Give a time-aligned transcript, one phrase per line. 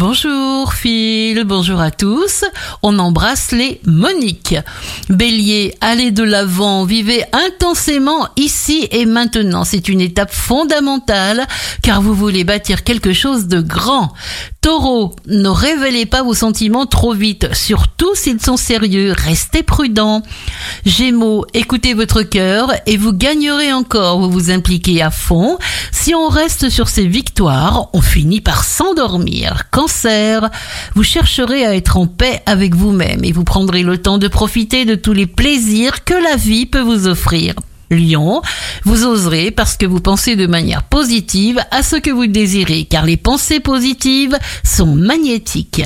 [0.00, 2.46] Bonjour Phil, bonjour à tous.
[2.82, 4.54] On embrasse les Monique.
[5.10, 9.62] Bélier, allez de l'avant, vivez intensément ici et maintenant.
[9.62, 11.46] C'est une étape fondamentale
[11.82, 14.14] car vous voulez bâtir quelque chose de grand.
[14.62, 20.22] Taureau, ne révélez pas vos sentiments trop vite, surtout s'ils sont sérieux, restez prudent.
[20.84, 25.58] Gémeaux, écoutez votre cœur et vous gagnerez encore, vous vous impliquez à fond.
[25.92, 29.70] Si on reste sur ces victoires, on finit par s'endormir.
[30.94, 34.84] Vous chercherez à être en paix avec vous-même et vous prendrez le temps de profiter
[34.84, 37.54] de tous les plaisirs que la vie peut vous offrir.
[37.90, 38.40] Lion,
[38.84, 43.04] vous oserez parce que vous pensez de manière positive à ce que vous désirez, car
[43.04, 45.82] les pensées positives sont magnétiques.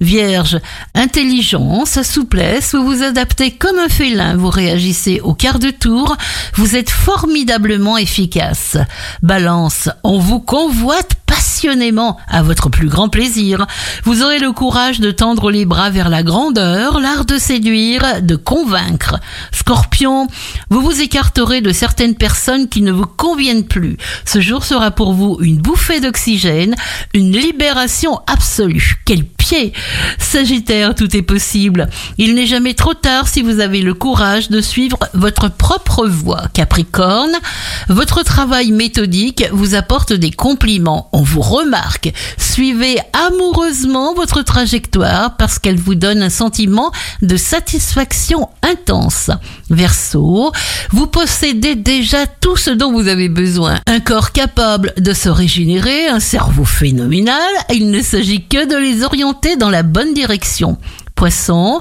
[0.00, 0.60] Vierge,
[0.94, 6.16] intelligence, souplesse, vous vous adaptez comme un félin, vous réagissez au quart de tour,
[6.54, 8.76] vous êtes formidablement efficace.
[9.22, 11.14] Balance, on vous convoite
[11.56, 13.66] passionnément à votre plus grand plaisir.
[14.04, 18.36] Vous aurez le courage de tendre les bras vers la grandeur, l'art de séduire, de
[18.36, 19.18] convaincre.
[19.52, 20.26] Scorpion,
[20.68, 23.96] vous vous écarterez de certaines personnes qui ne vous conviennent plus.
[24.26, 26.74] Ce jour sera pour vous une bouffée d'oxygène,
[27.14, 28.96] une libération absolue.
[30.18, 31.88] Sagittaire, tout est possible.
[32.18, 36.44] Il n'est jamais trop tard si vous avez le courage de suivre votre propre voie.
[36.52, 37.34] Capricorne,
[37.88, 41.08] votre travail méthodique vous apporte des compliments.
[41.12, 42.12] On vous remarque.
[42.38, 46.90] Suivez amoureusement votre trajectoire parce qu'elle vous donne un sentiment
[47.22, 49.30] de satisfaction intense.
[49.70, 50.52] Verseau,
[50.90, 53.78] vous possédez déjà tout ce dont vous avez besoin.
[53.86, 57.40] Un corps capable de se régénérer, un cerveau phénoménal.
[57.72, 59.04] Il ne s'agit que de les
[59.58, 60.78] dans la bonne direction.
[61.14, 61.80] Poisson,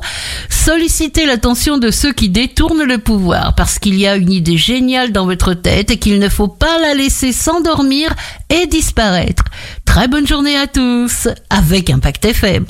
[0.49, 5.11] sollicitez l'attention de ceux qui détournent le pouvoir parce qu'il y a une idée géniale
[5.11, 8.13] dans votre tête et qu'il ne faut pas la laisser s'endormir
[8.49, 9.43] et disparaître.
[9.83, 12.65] Très bonne journée à tous avec Impact FM.